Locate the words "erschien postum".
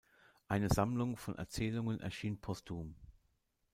1.99-2.95